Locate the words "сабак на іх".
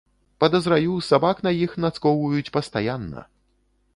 1.09-1.75